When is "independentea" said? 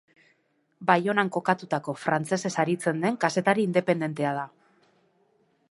3.71-4.35